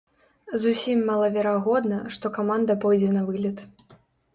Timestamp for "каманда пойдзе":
2.41-3.15